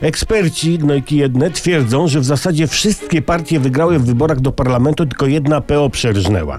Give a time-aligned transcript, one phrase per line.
[0.00, 5.26] Eksperci, gnojki jedne, twierdzą, że w zasadzie wszystkie partie wygrały w wyborach do parlamentu, tylko
[5.26, 6.58] jedna PO przerżnęła.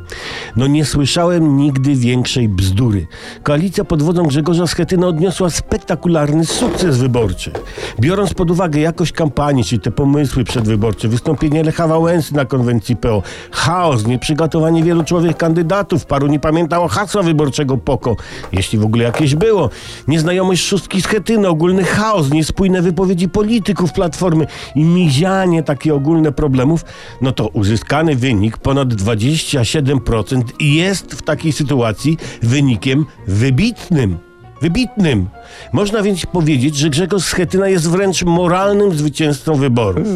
[0.56, 3.08] No nie słyszałem nigdy większej bzdury.
[3.44, 7.52] Koalicja pod wodzą Grzegorza Schetyny odniosła spektakularny sukces wyborczy.
[8.00, 13.24] Biorąc pod uwagę jakość kampanii, czyli te pomysły przedwyborcze, wystąpienie Lecha Wałęsy na konwencji PO,
[13.52, 18.16] chaos, nieprzygotowanie wielu człowiek kandydatów, paru nie pamiętało hasła wyborczego POKO,
[18.52, 19.70] jeśli w ogóle jakieś było,
[20.08, 26.86] nieznajomość szóstki Schetyny, ogólny chaos, niespójne wypowiedzi polityków Platformy i mizianie takie ogólne problemów,
[27.22, 34.18] no to uzyskany wynik ponad 27% jest w takiej sytuacji wynikiem wybitnym.
[34.62, 35.28] Wybitnym.
[35.74, 40.08] Można więc powiedzieć, że Grzegorz Schetyna jest wręcz moralnym zwycięzcą wyborów.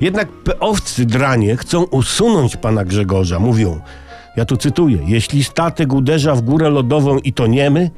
[0.00, 3.38] Jednak peowcy dranie chcą usunąć pana Grzegorza.
[3.38, 3.80] Mówią,
[4.36, 7.90] ja tu cytuję, jeśli statek uderza w górę lodową i toniemy,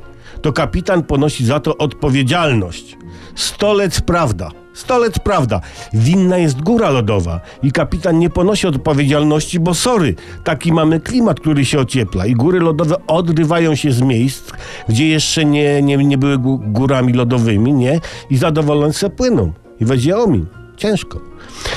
[0.43, 2.97] to kapitan ponosi za to odpowiedzialność.
[3.41, 4.51] Stolec prawda.
[4.73, 5.61] Stolec prawda.
[5.95, 10.15] Winna jest góra lodowa i kapitan nie ponosi odpowiedzialności, bo sorry,
[10.45, 14.51] taki mamy klimat, który się ociepla i góry lodowe odrywają się z miejsc,
[14.89, 18.01] gdzie jeszcze nie, nie, nie były gó- górami lodowymi, nie?
[18.31, 19.53] I zadowolone se płyną.
[19.81, 20.47] I weźmie omin.
[20.77, 21.21] Ciężko.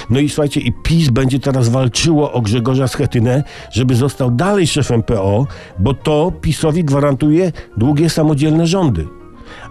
[0.09, 5.03] No i słuchajcie, i PiS będzie teraz walczyło o Grzegorza Schetynę, żeby został dalej szefem
[5.03, 5.47] PO,
[5.79, 9.07] bo to PiSowi gwarantuje długie samodzielne rządy.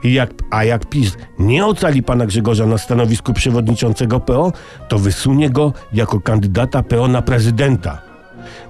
[0.05, 4.53] Jak, a jak PiS nie ocali pana Grzegorza na stanowisku przewodniczącego PO,
[4.89, 7.99] to wysunie go jako kandydata PO na prezydenta.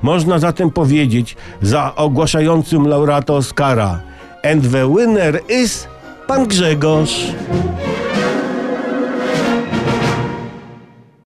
[0.02, 4.00] Można zatem powiedzieć za ogłaszającym laureata Oscara
[4.42, 5.88] And the winner is
[6.26, 7.32] pan Grzegorz.